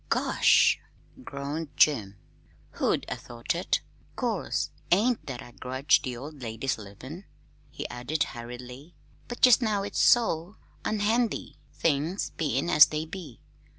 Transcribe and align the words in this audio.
"Gosh!" 0.09 0.79
groaned 1.23 1.77
Jim. 1.77 2.17
"Who'd 2.79 3.05
'a' 3.07 3.15
thought 3.15 3.53
it? 3.53 3.81
'Course 4.15 4.71
't 4.89 4.95
ain't 4.97 5.27
that 5.27 5.43
I 5.43 5.51
grudge 5.51 6.01
the 6.01 6.17
old 6.17 6.41
lady's 6.41 6.79
livin'," 6.79 7.25
he 7.69 7.87
added 7.87 8.23
hurriedly, 8.23 8.95
"but 9.27 9.41
jest 9.41 9.61
now 9.61 9.83
it's 9.83 10.01
so 10.01 10.55
unhandy, 10.83 11.57
things 11.71 12.31
bein' 12.31 12.67
as 12.67 12.87
they 12.87 13.05
be. 13.05 13.41